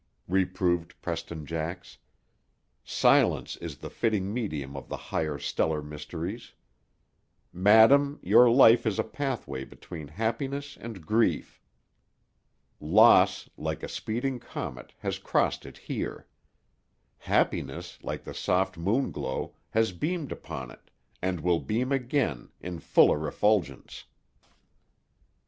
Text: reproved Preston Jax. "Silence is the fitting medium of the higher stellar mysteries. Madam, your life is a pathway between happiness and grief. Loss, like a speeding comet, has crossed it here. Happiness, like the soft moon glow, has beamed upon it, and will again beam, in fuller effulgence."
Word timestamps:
reproved 0.27 0.99
Preston 1.03 1.45
Jax. 1.45 1.99
"Silence 2.83 3.55
is 3.57 3.77
the 3.77 3.89
fitting 3.91 4.33
medium 4.33 4.75
of 4.75 4.89
the 4.89 4.97
higher 4.97 5.37
stellar 5.37 5.79
mysteries. 5.83 6.53
Madam, 7.53 8.17
your 8.23 8.49
life 8.49 8.87
is 8.87 8.97
a 8.97 9.03
pathway 9.03 9.63
between 9.63 10.07
happiness 10.07 10.75
and 10.81 11.05
grief. 11.05 11.61
Loss, 12.79 13.47
like 13.57 13.83
a 13.83 13.87
speeding 13.87 14.39
comet, 14.39 14.91
has 14.97 15.19
crossed 15.19 15.67
it 15.67 15.77
here. 15.77 16.25
Happiness, 17.19 17.99
like 18.03 18.23
the 18.23 18.33
soft 18.33 18.79
moon 18.79 19.11
glow, 19.11 19.53
has 19.69 19.91
beamed 19.91 20.31
upon 20.31 20.71
it, 20.71 20.89
and 21.21 21.41
will 21.41 21.57
again 21.91 22.07
beam, 22.09 22.51
in 22.59 22.79
fuller 22.79 23.27
effulgence." 23.27 24.05